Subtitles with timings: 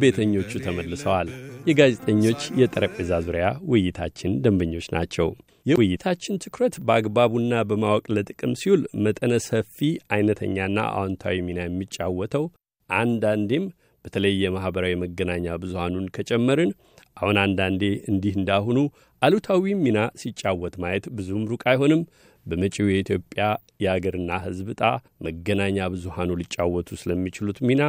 [0.00, 1.28] ቤተኞቹ ተመልሰዋል።
[1.68, 5.28] የጋዜጠኞች የጠረጴዛ ዙሪያ ውይይታችን ደንበኞች ናቸው።
[5.66, 9.76] የውይይታችን ትኩረት በአግባቡና በማወቅ ለጥቅም ሲውል መጠነ ሰፊ
[10.14, 12.44] አይነተኛና አዎንታዊ ሚና የሚጫወተው
[12.90, 13.64] አንዳንዴም
[14.04, 16.70] በተለይ የማኅበራዊ መገናኛ ብዙሃኑን ከጨመርን
[17.16, 18.78] አሁን አንዳንዴ እንዲህ እንዳሁኑ
[19.22, 22.02] አሉታዊም ሚና ሲጫወት ማየት ብዙም ሩቅ አይሆንም።
[22.46, 23.44] በመጪው የኢትዮጵያ
[23.82, 24.82] የአገርና ሕዝብ ዕጣ
[25.26, 27.82] መገናኛ ብዙሃኑ ሊጫወቱ ስለሚችሉት ሚና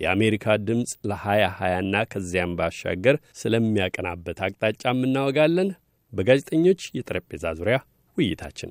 [0.00, 5.70] የአሜሪካ ድምፅ ለሀያ ሀያና ከዚያም ባሻገር ስለሚያቀናበት አቅጣጫም እናወጋለን።
[6.12, 7.78] በጋዜጠኞች የጠረጴዛ ዙሪያ
[8.18, 8.70] ውይይታችን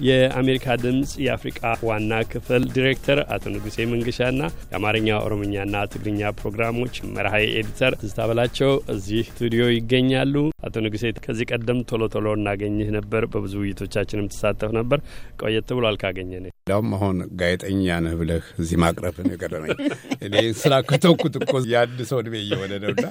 [0.00, 7.94] የአሜሪካ ድምፅ የአፍሪቃ ዋና ክፍል ዲሬክተር አቶ ንጉሴ መንገሻና የአማርኛ ኦሮምኛና ትግርኛ ፕሮግራሞች መርሃይ editor
[8.00, 10.34] ትዝታ በላቸው እዚህ ስቱዲዮ ይገኛሉ።
[10.66, 14.98] አቶ ንጉሴ ከዚህ ቀደም ቶሎ ቶሎ እናገኝህ ነበር፣ በብዙ ውይይቶቻችንም ትሳተፍ ነበር።
[15.42, 19.76] ቆየት ብሏል ካገኘ ነ እንዲያውም አሁን ጋዜጠኛ ነህ ብለህ እዚህ ማቅረብ ነው የገረመኝ።
[20.26, 23.06] እኔ ስራ ከተውኩት እኮ የአንድ ሰው እድሜ እየሆነ ነውና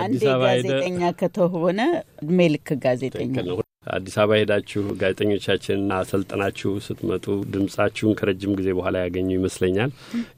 [0.00, 1.80] አንዴ ጋዜጠኛ ከተሆነ
[2.22, 3.34] እድሜ ልክ ጋዜጠኛ
[3.86, 9.90] አዲስ አበባ ሄዳችሁ ጋዜጠኞቻችንን አሰልጥናችሁ ስትመጡ ድምጻችሁን ከረጅም ጊዜ በኋላ ያገኙ ይመስለኛል።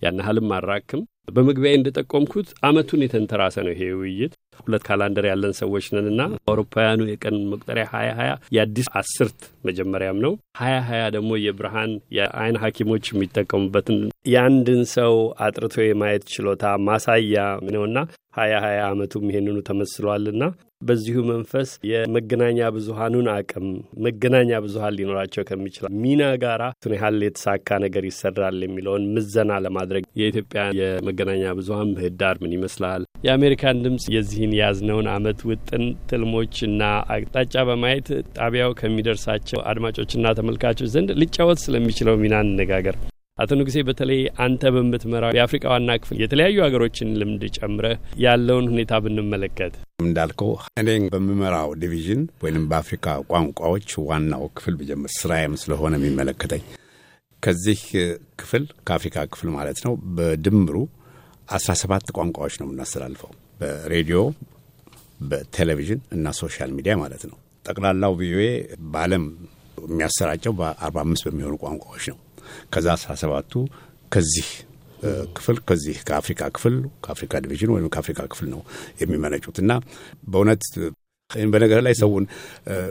[0.05, 6.21] ያን ያህልም አራክም። በመግቢያ እንደጠቆምኩት አመቱን የተንተራሰ ነው ይሄ ውይይት። ሁለት ካላንደር ያለን ሰዎች ነንና
[6.45, 13.11] አውሮፓውያኑ የቀን መቁጠሪያ ሀያ ሀያ የአዲስ አስርት መጀመሪያም ነው። ሀያ ሀያ ደግሞ የብርሃን የአይን ሐኪሞች
[13.11, 13.99] የሚጠቀሙበትን
[14.33, 15.15] የአንድን ሰው
[15.47, 17.99] አጥርቶ የማየት ችሎታ ማሳያ ነውና
[18.35, 20.45] ሀያ ሀያ አመቱም ይሄንኑ ተመስሏልና
[20.85, 23.67] በዚሁ መንፈስ የመገናኛ ብዙሀኑን አቅም
[24.07, 30.65] መገናኛ ብዙሀን ሊኖራቸው ከሚችል ሚና ጋራ ቱን ያህል የተሳካ ነገር ይሰራል የሚለውን ምዘና ለማድረግ የኢትዮጵያ
[30.81, 33.03] የመገናኛ ብዙሀን ምህዳር ምን ይመስላል?
[33.25, 36.83] የአሜሪካን ድምፅ የዚህን የያዝነውን አመት ውጥን ትልሞችና
[37.15, 40.63] አቅጣጫ በማየት ጣቢያው ከሚደርሳቸው አድማጮችና ተመልካቾች
[40.95, 42.97] ዘንድ ሊጫወት ስለሚችለው ሚና እንነጋገር።
[43.39, 49.75] አቶ ንጉሴ በተለይ አንተ በምትመራው የአፍሪቃ ዋና ክፍል የተለያዩ ሀገሮችን ልምድ ጨምረህ ያለውን ሁኔታ ብንመለከት
[50.05, 50.51] እንዳልከው
[50.81, 56.63] እኔ በምመራው division ወይም በአፍሪካ ቋንቋዎች ዋናው ክፍል ብጀምር ስራዬም ስለሆነ የሚመለከተኝ
[57.43, 57.81] ከዚህ
[58.41, 60.77] ክፍል ከአፍሪካ ክፍል ማለት ነው በድምሩ
[61.49, 64.21] አስራ ሰባት ቋንቋዎች ነው የምናስተላልፈው በሬዲዮ
[65.25, 68.47] በቴሌቪዥን እና social media ማለት ነው። ጠቅላላው VOA
[68.93, 69.25] በዓለም
[69.85, 72.19] የሚያሰራጨው በአርባ አምስት በሚሆኑ ቋንቋዎች ነው።
[72.75, 73.53] ከዛ አስራ ሰባቱ
[74.13, 74.49] ከዚህ
[75.37, 76.75] ክፍል ከዚህ ከአፍሪካ ክፍል
[77.05, 78.61] ከአፍሪካ division ወይም ከአፍሪካ ክፍል ነው
[79.01, 79.73] የሚመነጩት እና
[80.27, 80.63] በእውነት
[81.49, 82.25] በነገር ላይ ሰውን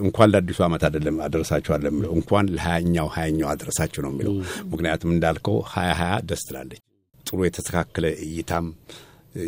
[0.04, 4.34] እንኳን ለአዲሱ ዓመት አይደለም አደረሳችሁ የሚለው እንኳን ለሀያኛው ሀያኛው አደረሳችሁ ነው የሚለው።
[4.72, 6.82] ምክንያቱም እንዳልከው ሀያ ሀያ ደስ ትላለች።
[7.26, 8.66] ጥሩ የተስተካከለ እይታም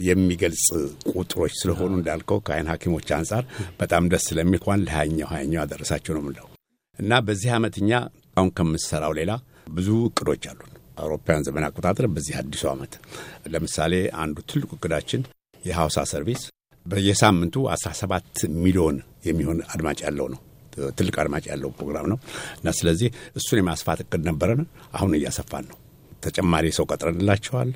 [0.06, 0.66] የሚገልጽ
[1.14, 3.44] ቁጥሮች ስለሆኑ እንዳልከው ከአይን ሐኪሞች አንጻር
[3.82, 6.48] በጣም ደስ ስለሚል እንኳን ለሀያኛው ሀያኛው አደረሳችሁ ነው የምለው
[7.00, 7.92] እና በዚህ ዓመት እኛ
[8.38, 9.32] አሁን ከምሰራው ሌላ
[9.68, 12.94] ብዙ እቅዶች አሉን። አውሮፓውያን ዘመን አቆጣጠር በዚህ አዲሱ ዓመት
[13.53, 15.24] ለምሳሌ አንዱ ትልቁ እቅዳችን
[15.64, 16.44] የሐውሳ ሰርቪስ
[16.86, 20.42] በየሳምንቱ 17 ሚሊዮን የሚሆን አድማጭ ያለው ነው።
[20.94, 22.18] ትልቅ አድማጭ ያለው ፕሮግራም ነው
[22.58, 23.09] እና ስለዚህ
[23.40, 24.62] እሱን የማስፋት እቅድ ነበረን።
[24.94, 25.78] አሁን እያሰፋን ነው።
[26.25, 27.70] ተጨማሪ ሰው ቀጥረንላቸዋል።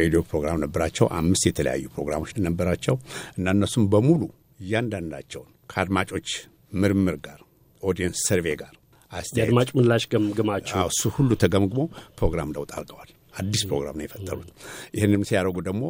[0.00, 2.96] ሬዲዮ ፕሮግራም ነበራቸው። አምስት የተለያዩ ፕሮግራሞች ነበራቸው
[3.38, 4.22] እና እነሱም በሙሉ
[4.60, 6.28] እያንዳንዳቸውን ከአድማጮች
[6.74, 7.40] ምርምር ጋር
[7.82, 8.72] audience survey ጋር
[9.36, 11.80] የአድማጭ ምላሽ ገምግማቸው እሱ ሁሉ ተገምግሞ
[12.18, 13.10] ፕሮግራም ለውጥ አድርገዋል።
[13.40, 14.50] አዲስ ፕሮግራም ነው የፈጠሩት።
[14.96, 15.84] ይህንም ሲያደርጉ ደግሞ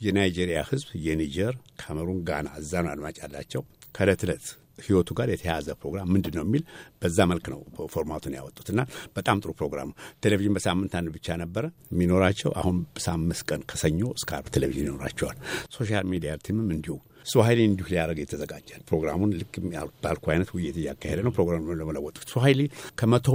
[0.00, 3.62] የናይጄሪያ ሕዝብ የኒጀር፣ ካሜሩን፣ ጋና እዛ ነው አድማጭ ያላቸው
[3.94, 4.46] ከእለት ዕለት
[4.82, 6.62] ህይወቱ ጋር የተያያዘ ፕሮግራም ምንድን ነው የሚል
[7.02, 7.60] በዛ መልክ ነው
[7.94, 8.80] format ኡን ያወጡት እና
[9.16, 14.32] በጣም ጥሩ ፕሮግራም ነው። ቴሌቪዥን በሳምንት አንድ ብቻ ነበረ የሚኖራቸው። አሁን በሳምስት ቀን ከሰኞ እስከ
[14.38, 15.38] ዓርብ ቴሌቪዥን ይኖራቸዋል።
[15.76, 19.54] social media team ም እንዲሁ ስዋሂሊ እንዲሁ ሊያደርግ የተዘጋጀ ፕሮግራሙን ልክ
[20.04, 22.60] ባልኩ አይነት ውይይት እያካሄደ ነው። ፕሮግራሙን ለመለወጥ ስዋሂሊ
[23.00, 23.28] ከመቶ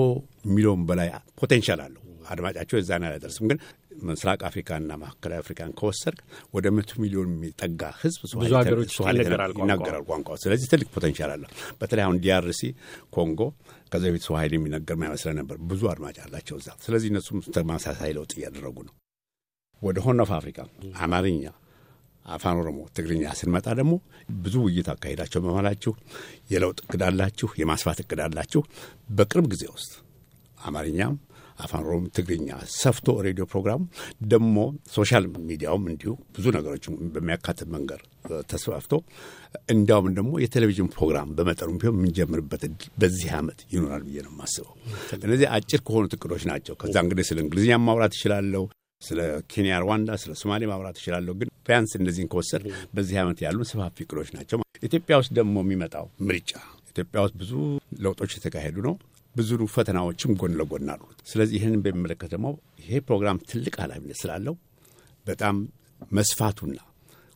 [0.52, 1.09] ሚሊዮን በላይ
[1.42, 2.01] potential አለው።
[2.31, 3.57] አድማጫቸው የዛን ያህል አይደርስም ግን
[4.03, 6.19] ምስራቅ አፍሪካና ማዕከላዊ አፍሪካን ከወሰድክ
[6.56, 8.22] ወደ መቶ ሚሊዮን የሚጠጋ ህዝብ
[9.59, 11.50] ይናገራል ቋንቋ። ስለዚህ ትልቅ potential አለው።
[11.81, 12.62] በተለይ አሁን ዲአርሲ
[13.16, 13.42] ኮንጎ
[13.92, 18.77] ከዚ በፊት ስዋሂሊ የሚነገር ማይመስለን ነበር። ብዙ አድማጭ አላቸው እዛ። ስለዚህ እነሱም ተመሳሳይ ለውጥ እያደረጉ
[18.88, 18.94] ነው።
[19.81, 20.60] ወደ Horn of Africa
[21.04, 21.44] አማርኛ
[22.25, 23.94] አፋን ኦሮሞ፣ ትግርኛ ስንመጣ ደግሞ
[24.44, 25.94] ብዙ ውይይት አካሄዳቸው በመላችሁ
[26.51, 28.62] የለውጥ እቅድ አላችሁ፣ የማስፋት እቅድ አላችሁ።
[29.12, 29.91] በቅርብ ጊዜ ውስጥ
[30.62, 31.13] አማርኛም
[31.59, 33.79] አፋን ኦሮሞ፣ ትግርኛ ሰፍቶ ሬዲዮ ፕሮግራሙ
[34.31, 34.57] ደግሞ
[34.95, 38.01] social media ውም እንዲሁ ብዙ ነገሮችን በሚያካትት መንገድ
[38.51, 38.94] ተስፋፍቶ
[39.73, 42.63] እንዲያውም ደግሞ የቴሌቪዥን ፕሮግራም በመጠኑ ቢሆን የምንጀምርበት
[43.01, 44.75] በዚህ ዓመት ይኖራል ብዬ ነው የማስበው።
[45.21, 48.63] እነዚህ አጭር ከሆኑት እቅዶች ናቸው። ከዛ እንግዲህ ስለ እንግሊዝኛ ማውራት እችላለሁ
[49.01, 49.19] ስለ
[49.51, 52.63] ኬንያ፣ ሩዋንዳ፣ ስለ ሶማሌ ማውራት እችላለሁ። ግን ቢያንስ እነዚህን ከወሰድ
[52.94, 56.51] በዚህ ዓመት ያሉ ሰፋፊ እቅዶች ናቸው። ኢትዮጵያ ውስጥ ደግሞ የሚመጣው ምርጫ
[56.92, 57.51] ኢትዮጵያ ውስጥ ብዙ
[58.01, 58.95] ለውጦች የተካሄዱ ነው።
[59.36, 62.48] ብዙ ፈተናዎችም ጎን ለጎን አሉት። ስለዚህ ይህንን በሚመለከት ደግሞ
[62.81, 64.56] ይሄ ፕሮግራም ትልቅ ኃላፊነት ስላለው
[65.25, 65.56] በጣም
[66.12, 66.77] መስፋቱና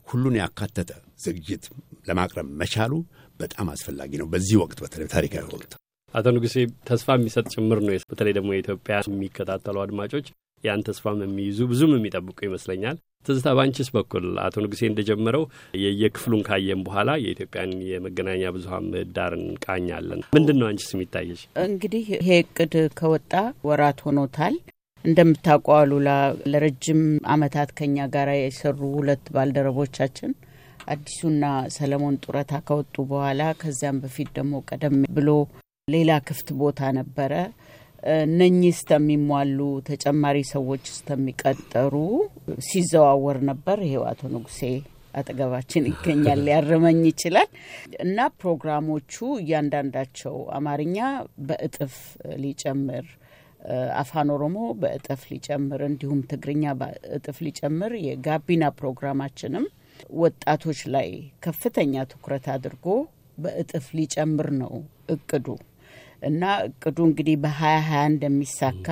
[0.07, 0.91] ሁሉን ያካተተ
[1.23, 1.63] ዝግጅት
[2.07, 2.94] ለማቅረብ መቻሉ
[3.39, 5.71] በጣም አስፈላጊ ነው። በዚህ ወቅት በተለይ ታሪካዊ ወቅት
[6.13, 6.57] አቶ ንጉሴ
[6.89, 10.27] ተስፋ የሚሰጥ ጭምር ነው። በተለይ ደግሞ የኢትዮጵያ የሚከታተሉ አድማጮች
[10.65, 15.44] ያን ተስፋም የሚይዙ ብዙም የሚጠብቁ ይመስለኛል። ትዝታ ባንቺስ በኩል አቶ ንጉሴ እንደጀመረው
[15.83, 21.41] የየክፍሉን ካየን በኋላ የኢትዮጵያን የመገናኛ ብዙኃን ምህዳር እንቃኛለን። ምንድን ነው አንቺስ የሚታየሽ?
[21.65, 23.33] እንግዲህ ይሄ እቅድ ከወጣ
[23.69, 24.56] ወራት ሆኖታል።
[25.06, 26.09] እንደምታውቀው አሉላ
[26.51, 27.01] ለረጅም
[27.33, 30.31] ዓመታት ከኛ ጋር የሰሩ ሁለት ባልደረቦቻችን
[30.88, 31.44] አዲሱና
[31.75, 35.29] ሰለሞን ጡረታ ከወጡ በኋላ ከዚያም በፊት ደግሞ ቀደም ብሎ
[35.88, 37.33] ሌላ ክፍት ቦታ ነበረ።
[38.24, 41.94] እነኚህ እስከሚሟሉ ተጨማሪ ሰዎች እስከሚቀጠሩ
[42.68, 44.62] ሲዘዋወር ነበር። ይሄው አቶ ንጉሴ
[45.16, 47.50] አጠገባችን ይገኛል፣ ሊያርመኝ ይችላል።
[48.06, 50.98] እና ፕሮግራሞቹ እያንዳንዳቸው አማርኛ
[51.48, 51.96] በእጥፍ
[52.44, 53.06] ሊጨምር
[54.00, 59.66] አፋን ኦሮሞ በእጥፍ ሊጨምር እንዲሁም ትግርኛ በእጥፍ ሊጨምር የጋቢና ፕሮግራማችንም
[60.22, 61.10] ወጣቶች ላይ
[61.46, 62.86] ከፍተኛ ትኩረት አድርጎ
[63.38, 64.74] በእጥፍ ሊጨምር ነው
[65.16, 65.48] እቅዱ
[66.21, 68.88] እና እቅዱ እንግዲህ በሀያ ሀያ እንደሚሳካ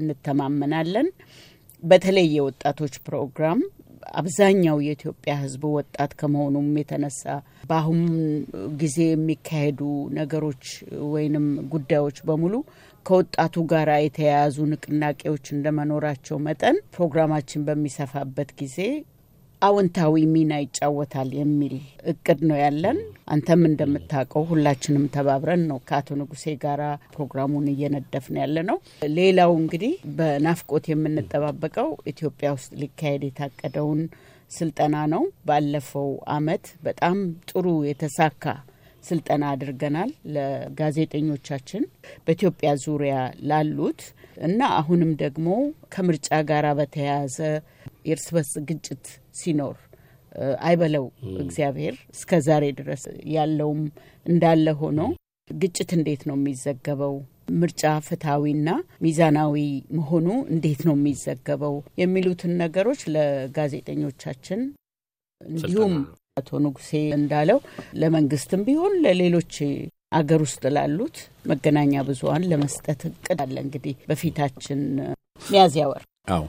[0.00, 1.08] እንተማመናለን።
[1.82, 3.60] በተለይ የወጣቶች ፕሮግራም
[4.20, 7.22] አብዛኛው የኢትዮጵያ ሕዝብ ወጣት ከመሆኑም የተነሳ
[7.70, 8.00] በአሁን
[8.80, 9.80] ጊዜ የሚካሄዱ
[10.18, 10.64] ነገሮች
[11.12, 12.54] ወይንም ጉዳዮች በሙሉ
[13.06, 18.78] ከወጣቱ ጋር የተያያዙ ንቅናቄዎች እንደመኖራቸው መጠን ፕሮግራማችን በሚሰፋበት ጊዜ
[19.62, 21.74] አዎንታዊ ሚና ይጫወታል የሚል
[22.12, 22.98] እቅድ ነው ያለን።
[23.28, 26.80] አንተም እንደምታውቀው ሁላችንም ተባብረን ነው ከአቶ ንጉሴ ጋር
[27.14, 28.78] ፕሮግራሙን እየነደፍን ያለ ነው።
[29.16, 34.00] ሌላው እንግዲህ በናፍቆት የምንጠባበቀው ኢትዮጵያ ውስጥ ሊካሄድ የታቀደውን
[34.50, 37.18] ስልጠና ነው። ባለፈው አመት በጣም
[37.50, 38.44] ጥሩ የተሳካ
[39.04, 41.84] ስልጠና አድርገናል ለጋዜጠኞቻችን
[42.24, 43.14] በኢትዮጵያ ዙሪያ
[43.50, 44.00] ላሉት
[44.40, 45.46] እና አሁንም ደግሞ
[45.94, 47.38] ከምርጫ ጋር በተያያዘ
[48.04, 49.04] የእርስ በርስ ግጭት
[49.40, 49.76] ሲኖር
[50.64, 51.04] አይበለው
[51.42, 53.02] እግዚአብሔር እስከ ዛሬ ድረስ
[53.34, 53.80] ያለውም
[54.26, 55.00] እንዳለ ሆኖ
[55.50, 57.14] ግጭት እንዴት ነው የሚዘገበው?
[57.60, 58.68] ምርጫ ፍትሐዊና
[59.04, 59.54] ሚዛናዊ
[59.98, 61.74] መሆኑ እንዴት ነው የሚዘገበው?
[62.02, 64.60] የሚሉትን ነገሮች ለጋዜጠኞቻችን
[65.40, 65.94] እንዲሁም
[66.36, 67.58] አቶ ንጉሴ እንዳለው
[68.00, 69.54] ለመንግስትም ቢሆን ለሌሎች
[70.12, 71.16] አገር ውስጥ ላሉት
[71.50, 74.80] መገናኛ ብዙኃን ለመስጠት እቅድ አለ። እንግዲህ በፊታችን
[75.42, 76.44] ሚያዝያ ወር አዎ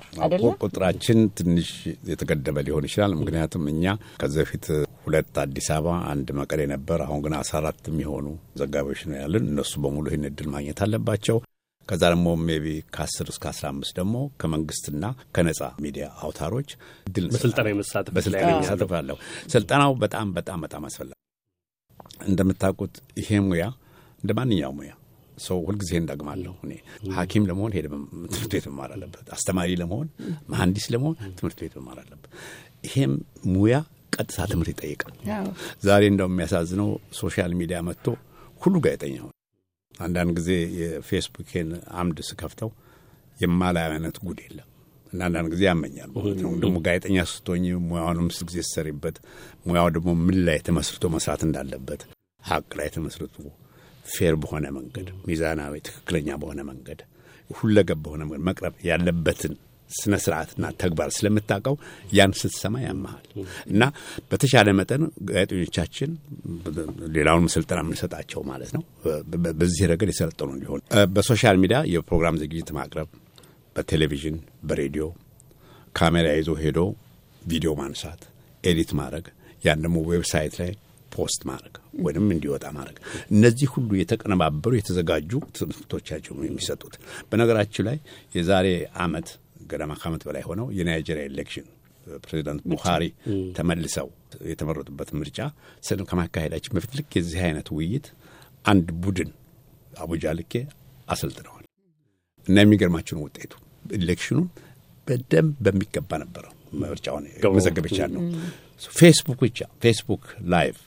[0.62, 1.70] ቁጥራችን ትንሽ
[2.10, 3.86] የተገደበ ሊሆን ይችላል። ምክንያቱም እኛ
[4.22, 4.66] ከዚህ በፊት
[5.06, 8.28] ሁለት አዲስ አበባ፣ አንድ መቀሌ ነበር። አሁን ግን አስራ አራት የሚሆኑ
[8.62, 11.40] ዘጋቢዎች ነው ያለን። እነሱ በሙሉ ይህን እድል ማግኘት አለባቸው።
[11.90, 15.06] ከዛ ደግሞ maybe ከአስር እስከ አስራ አምስት ደግሞ ከመንግስትና
[15.36, 16.70] ከነጻ ሚዲያ አውታሮች
[17.08, 19.18] እድል በስልጠና የመሳተፍ በስልጠና የመሳተፍ አለው።
[19.54, 21.18] ስልጠናው በጣም በጣም በጣም አስፈላጊ
[22.28, 23.66] እንደምታውቁት ይሄ ሙያ
[24.24, 24.92] እንደ ማንኛው ሙያ
[25.42, 26.74] ሰው ሁልጊዜ እንደግማለሁ እኔ
[27.18, 27.86] ሐኪም ለመሆን ሄደ
[28.28, 30.08] ትምህርት ቤት መማር አለበት። አስተማሪ ለመሆን
[30.52, 32.32] መሐንዲስ ለመሆን ትምህርት ቤት መማር አለበት።
[32.88, 33.14] ይሄም
[33.54, 33.76] ሙያ
[34.16, 35.14] ቀጥታ ትምህርት ይጠይቃል።
[35.84, 36.90] ዛሬ እንደው የሚያሳዝነው
[37.20, 38.08] social media መጥቶ
[38.62, 39.32] ሁሉ ጋዜጠኛ ሆነ።
[40.00, 40.50] አንዳንድ ጊዜ
[40.80, 41.70] የፌስቡኬን
[42.02, 42.70] አምድ ስከፍተው
[43.38, 44.68] የማላየው አይነት ጉድ የለም
[45.14, 49.18] እና አንዳንድ ጊዜ ያመኛል ማለት ነው። ደግሞ ጋዜጠኛ ስትሆኝ ሙያውንም ስ ጊዜ ስትሰሪበት
[49.66, 52.04] ሙያው ደግሞ ምን ላይ ተመስርቶ መስራት እንዳለበት
[52.44, 53.36] ሀቅ ላይ ተመስርቶ
[54.06, 57.02] fair በሆነ መንገድ ሚዛናዊ፣ ትክክለኛ በሆነ መንገድ
[57.50, 59.54] ሁለገብ በሆነ መንገድ መቅረብ ያለበትን
[59.90, 61.76] ስነ ስርዓትና ተግባር ስለምታውቀው
[62.18, 63.26] ያን ስትሰማ ያመሃል
[63.72, 63.84] እና
[64.32, 66.12] በተሻለ መጠን ጋዜጠኞቻችን
[67.16, 68.84] ሌላውን ስልጠና የምንሰጣቸው ማለት ነው
[69.60, 70.84] በዚህ ረገድ የሰለጠኑ እንዲሆን
[71.16, 73.10] በ social media የፕሮግራም ዝግጅት ማቅረብ፣
[73.76, 74.38] በቴሌቪዥን
[74.70, 75.06] በሬዲዮ
[75.96, 76.80] ካሜራ ይዞ ሄዶ
[77.42, 78.22] ቪዲዮ ማንሳት፣
[78.64, 79.28] edit ማድረግ
[79.64, 80.72] ያን ደግሞ website ላይ
[81.14, 81.76] post ማድረግ
[82.06, 82.98] ወይም እንዲወጣ ማድረግ።
[83.32, 86.96] እነዚህ ሁሉ የተቀነባበሩ የተዘጋጁ ትምህርቶቻቸው የሚሰጡት።
[87.32, 87.98] በነገራችሁ ላይ
[88.36, 88.68] የዛሬ
[89.02, 89.30] አመት
[89.72, 91.68] ገደማ ከአመት በላይ ሆነው የናይጄሪያ election
[92.24, 93.04] ፕሬዚዳንት ቡሃሪ
[93.58, 94.08] ተመልሰው
[94.52, 95.40] የተመረጡበት ምርጫ
[95.88, 98.08] ስን ከማካሄዳችን በፊት ልክ የዚህ አይነት ውይይት
[98.66, 99.30] አንድ ቡድን
[99.98, 100.54] አቡጃ ልኬ
[101.08, 101.66] አሰልጥነዋል።
[102.48, 103.54] እና የሚገርማችሁን ውጤቱ።
[103.98, 104.48] election ኡን
[105.08, 106.52] በደንብ በሚገባ ነበረው
[106.82, 107.26] ምርጫውን
[107.56, 108.24] መዘገብ ይቻል ነው።
[108.94, 110.78] ፌስቡክ ብቻ ፌስቡክ live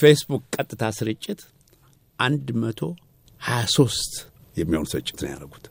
[0.00, 1.40] ፌስቡክ ቀጥታ ስርጭት
[2.18, 2.80] አንድ መቶ
[3.42, 4.12] ሀያ ሶስት
[4.56, 5.64] የሚሆኑ ስርጭት ነው ያደረጉት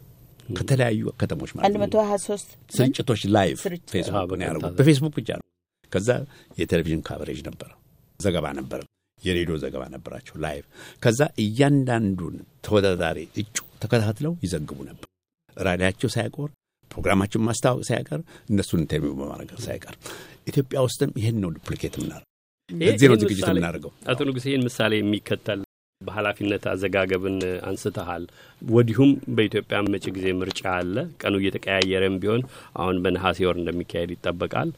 [0.57, 3.57] ከተለያዩ ከተሞች ማለት አንድ መቶ ሀያ ሶስት ስርጭቶች live
[3.93, 5.45] ፌስቡክ ነው ያደረጉት በፌስቡክ ብቻ ነው።
[5.91, 6.09] ከዛ
[6.57, 7.69] የቴሌቪዥን coverage ነበረ፣
[8.19, 8.81] ዘገባ ነበረ፣
[9.21, 10.65] የሬዲዮ ዘገባ ነበራቸው live።
[11.03, 12.35] ከዛ እያንዳንዱን
[12.65, 15.07] ተወዳዳሪ እጩ ተከታትለው ይዘግቡ ነበር።
[15.57, 16.49] ራዲያቸው ሳይቀር
[16.91, 18.19] ፕሮግራማቸውን ማስታወቅ ሳይቀር
[18.49, 19.95] እነሱን interview በማድረግ ሳይቀር
[20.47, 22.27] ኢትዮጵያ ውስጥም ይህን ነው duplicate የምናደርገው።
[22.87, 25.61] እዚህ ነው ዝግጅት የምናደርገው። አቶ ንጉሴ ይህን ምሳሌ የሚከተል
[26.01, 27.35] በኃላፊነት አዘጋገብን
[27.67, 28.23] አንስተሃል።
[28.61, 32.41] ወዲሁም በኢትዮጵያ መጪ ጊዜ ምርጫ አለ። ቀኑ እየተቀያየረም ቢሆን
[32.81, 34.71] አሁን በነሐሴ ወር እንደሚካሄድ ይጠበቃል።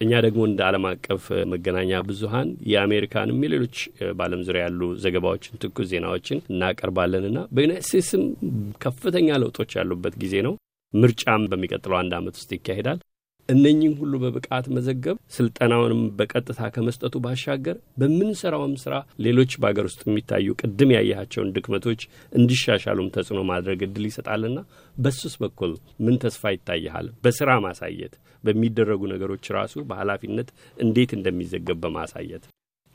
[0.00, 3.76] እኛ ደግሞ እንደ ዓለም አቀፍ መገናኛ ብዙኃን የአሜሪካንም የሌሎች
[4.12, 8.22] በዓለም ዙሪያ ያሉ ዘገባዎችን፣ ትኩስ ዜናዎችን እናቀርባለንና በዩናይት ስቴትስም
[8.84, 10.54] ከፍተኛ ለውጦች ያሉበት ጊዜ ነው።
[10.94, 13.00] ምርጫም በሚቀጥለው አንድ ዓመት ውስጥ ይካሄዳል።
[13.48, 18.94] እነኚህም ሁሉ በብቃት መዘገብ ስልጠናውንም በቀጥታ ከመስጠቱ ባሻገር በምንሰራውም ስራ
[19.26, 22.02] ሌሎች በሀገር ውስጥ የሚታዩ ቅድም ያያቸውን ድክመቶች
[22.32, 24.58] እንዲሻሻሉም ተጽዕኖ ማድረግ እድል ይሰጣልና
[24.96, 25.72] በሱስ በኩል
[26.04, 27.08] ምን ተስፋ ይታይሃል?
[27.24, 28.14] በስራ ማሳየት
[28.44, 32.44] በሚደረጉ ነገሮች ራሱ በኃላፊነት እንዴት እንደሚዘገብ በማሳየት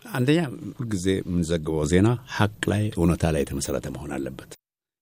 [0.01, 0.39] አንደኛ
[0.77, 2.07] ሁልጊዜ የምንዘግበው ዜና
[2.37, 4.51] ሀቅ ላይ እውነታ ላይ የተመሰረተ መሆን አለበት።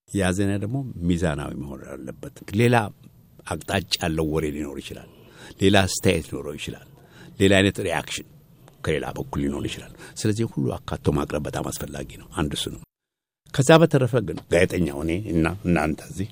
[0.09, 0.77] ያ ዜና ደግሞ
[1.09, 2.75] ሚዛናዊ መሆን አለበት። ሌላ
[3.47, 5.09] አቅጣጫ ያለው ወሬ ሊኖር ይችላል።
[5.59, 6.87] ሌላ አስተያየት ሊኖረው ይችላል።
[7.39, 8.27] ሌላ አይነት reaction
[8.83, 12.81] ከሌላ በኩል ሊኖር ይችላል። ስለዚህ ሁሉ አካቶ ማቅረብ በጣም አስፈላጊ ነው። አንድ እሱ ነው።
[13.53, 16.29] ከዛ በተረፈ ግን ጋዜጠኛው እኔ እና እናንተ እዚህ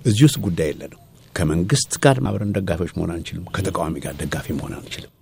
[0.00, 1.00] እዚህ ውስጥ ጉዳይ የለንም።
[1.34, 5.12] ከመንግስት ጋር አብረን ደጋፊዎች መሆን አንችልም። ከተቃዋሚ ጋር ደጋፊ መሆን አንችልም።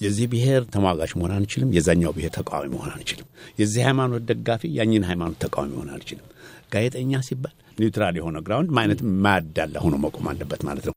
[0.00, 3.26] የዚህ ብሔር ተሟጋች መሆን አንችልም። የዛኛው ብሔር ተቃዋሚ መሆን አንችልም።
[3.60, 6.26] የዚህ ሃይማኖት ደጋፊ ያኛውን ሃይማኖት ተቃዋሚ መሆን አንችልም።
[6.72, 10.94] ጋዜጠኛ ሲባል neutral የሆነ ground ማለት ማያዳላ ሆኖ መቆም አለበት ማለት ነው።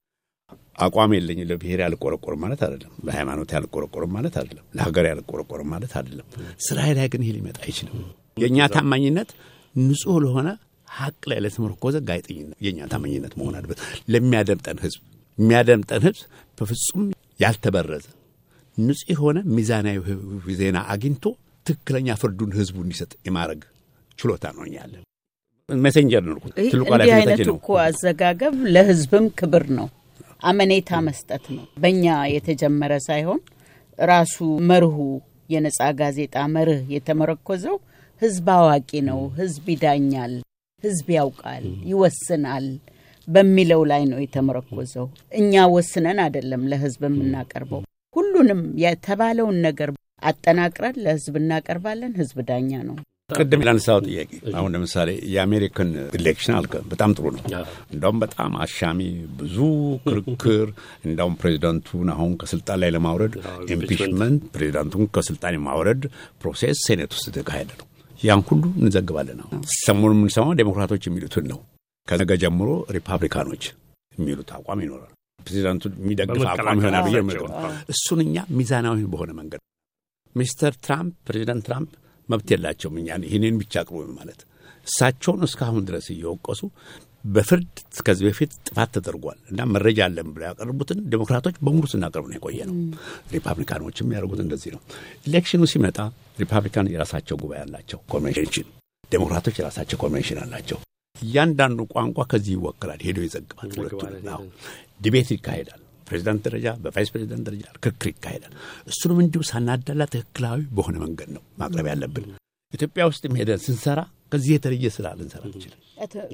[0.75, 6.27] አቋም የለኝ ለብሔር ያልቆረቆርም ማለት አይደለም። ለሃይማኖት ያልቆረቆርም ማለት አይደለም። ለሀገር ያልቆረቆርም ማለት አይደለም።
[6.67, 7.97] ስራዬ ላይ ግን ይህ ሊመጣ አይችልም።
[8.37, 9.29] የእኛ ታማኝነት
[9.81, 10.49] ንጹሕ ለሆነ
[10.95, 13.79] ሀቅ ላይ ለተመረኮዘ ጋዜጠኝነት የእኛ ታማኝነት መሆን አለበት።
[14.13, 14.99] ለሚያደምጠን ህዝብ
[15.37, 16.21] የሚያደምጠን ህዝብ
[16.57, 17.05] በፍጹም
[17.39, 18.05] ያልተበረዘ
[18.77, 19.97] ንጹሕ የሆነ ሚዛናዊ
[20.59, 21.23] ዜና አግኝቶ
[21.65, 23.61] ትክክለኛ ፍርዱን ህዝቡ እንዲሰጥ የማድረግ
[24.19, 25.03] ችሎታ ነው ያለን።
[25.69, 29.87] ሜሴንጀር ነው ትልቁ ኃላፊነታችን ነው። እኮ አዘጋገብ ለህዝብም ክብር ነው፣
[30.43, 33.41] አመኔታ መስጠት ነው። በእኛ የተጀመረ ሳይሆን
[33.99, 34.35] ራሱ
[34.69, 34.97] መርሁ
[35.49, 37.75] የነጻ ጋዜጣ መርህ የተመረኮዘው
[38.21, 40.33] ህዝብ አዋቂ ነው፣ ህዝብ ይዳኛል፣
[40.83, 42.65] ህዝብ ያውቃል፣ ይወስናል
[43.27, 45.05] በሚለው ላይ ነው የተመረኮዘው።
[45.39, 47.81] እኛ ወስነን አይደለም ለህዝብ የምናቀርበው።
[48.15, 49.89] ሁሉንም የተባለውን ነገር
[50.23, 52.97] አጠናቅረን ለህዝብ እናቀርባለን። ህዝብ ዳኛ ነው።
[53.35, 57.43] ቅድም ላነሳው ጥያቄ አሁን ለምሳሌ የአሜሪካን election አልከ በጣም ጥሩ ነው።
[57.93, 58.99] እንዳውም በጣም አሻሚ
[59.39, 59.57] ብዙ
[60.05, 60.67] ክርክር፣
[61.07, 63.35] እንዳውም ፕሬዚዳንቱን አሁን ከስልጣን ላይ ለማውረድ
[63.75, 66.03] impeachment፣ ፕሬዚዳንቱን ከስልጣን የማውረድ
[66.41, 67.87] process ሴኔት ውስጥ የተካሄደ ነው።
[68.19, 71.59] ያን ሁሉ እንዘግባለን። አሁን ሰሞኑን የምንሰማው ዴሞክራቶች የሚሉትን ነው።
[72.07, 73.65] ከነገ ጀምሮ ሪፐብሊካኖች
[74.13, 77.17] የሚሉት አቋም ይኖራል። ፕሬዚዳንቱ የሚደግፍ አቋም ይሆናል ብዬ
[77.93, 79.61] እሱን እኛ ሚዛናዊ በሆነ መንገድ
[80.35, 81.89] ሚስተር ትራምፕ ፕሬዚዳንት ትራምፕ
[82.29, 84.39] መብት የላቸውም እኛ ይህንን ብቻ አቅርቡ ማለት
[84.87, 86.61] እሳቸውን እስካሁን ድረስ እየወቀሱ
[87.25, 87.75] በፍርድ
[88.05, 92.75] ከዚህ በፊት ጥፋት ተደርጓል እና መረጃ አለን ብለው ያቀርቡትን ዴሞክራቶች በሙሉ ስናቀርብ ነው የቆየ ነው።
[93.33, 94.81] ሪፐብሊካኖችም ያደርጉት እንደዚህ ነው።
[95.27, 95.97] election ኑ ሲመጣ
[96.41, 98.67] ሪፐብሊካን የራሳቸው ጉባኤ አላቸው ኮንቬንሽን፣
[99.11, 100.79] ዴሞክራቶች የራሳቸው ኮንቬንሽን አላቸው።
[101.15, 104.45] እያንዳንዱ ቋንቋ ከዚህ ይወክላል፣ ሄዶ ይዘግባል። ሁለቱም
[105.01, 105.81] debate ይካሄዳል።
[106.13, 108.53] ፕሬዚዳንት ደረጃ በ vice ፕሬዚዳንት ደረጃ ክርክር ይካሄዳል።
[108.91, 112.25] እሱንም እንዲሁ ሳናዳላ እኩላዊ በሆነ መንገድ ነው ማቅረብ ያለብን።
[112.73, 113.99] ኢትዮጵያ ውስጥ ሄደን ስንሰራ
[114.31, 115.79] ከዚህ የተለየ ስራ ልንሰራ እንችላል።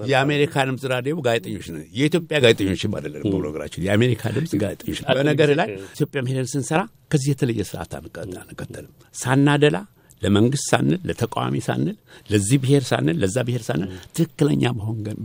[0.09, 6.21] የአሜሪካ ድምፅ ራዲዮ ጋዜጠኞች ነን። የኢትዮጵያ ጋዜጠኞችም አይደለም በነገራችን የአሜሪካ ድምፅ ጋዜጠኞች በነገር ላይ ኢትዮጵያ
[6.29, 6.81] ሄደን ስንሰራ
[7.12, 9.77] ከዚህ የተለየ ስርዓት አንከተልም። ሳናደላ
[10.21, 11.95] ለመንግስት ሳንል፣ ለተቃዋሚ ሳንል፣
[12.29, 14.63] ለዚህ ብሔር ሳንል፣ ለዛ ብሔር ሳንል ትክክለኛ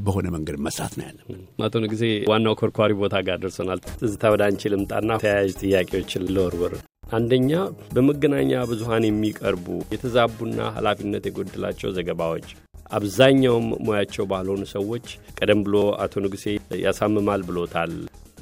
[0.05, 4.73] በሆነ መንገድ መስራት ነው ያለብን። አቶ ንጉሴ ዋናው ኮርኳሪ ቦታ ጋር ደርሰናል። ትዝታ ወደ አንቺ
[4.75, 6.75] ልምጣና ተያያዥ ጥያቄዎችን ልወርወር።
[7.13, 7.51] አንደኛ
[7.95, 12.47] በመገናኛ ብዙኃን የሚቀርቡ የተዛቡና ኃላፊነት የጎደላቸው ዘገባዎች
[12.91, 15.07] አብዛኛውም ሙያቸው ባልሆኑ ሰዎች
[15.39, 16.45] ቀደም ብሎ አቶ ንጉሴ
[16.85, 17.93] ያሳምማል ብሎታል።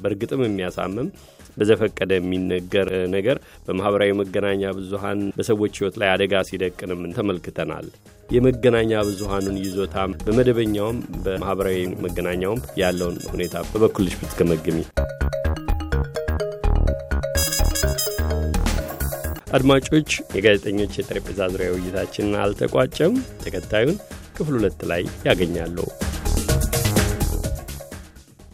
[0.01, 1.07] በእርግጥም የሚያሳምም
[1.57, 7.87] በዘፈቀደ የሚነገር ነገር በማህበራዊ መገናኛ ብዙኃን በሰዎች ሕይወት ላይ አደጋ ሲደቅንም ተመልክተናል።
[8.29, 14.79] የመገናኛ ብዙኃኑን ይዞታ በመደበኛውም በማህበራዊ መገናኛውም ያለውን ሁኔታ በበኩልሽ ብትገመግሚ።
[19.55, 23.97] አድማጮች፣ የጋዜጠኞች የጠረጴዛ ዙሪያ ውይይታችንን አልተቋጨም። ተከታዩን
[24.37, 25.77] ክፍል ሁለት ላይ ያገኛሉ።